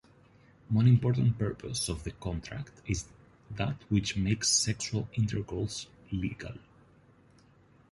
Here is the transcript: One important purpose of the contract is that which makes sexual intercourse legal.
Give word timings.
One 0.69 0.87
important 0.87 1.37
purpose 1.37 1.87
of 1.87 2.03
the 2.05 2.09
contract 2.11 2.71
is 2.87 3.05
that 3.51 3.83
which 3.89 4.15
makes 4.17 4.47
sexual 4.49 5.07
intercourse 5.13 5.85
legal. 6.11 6.55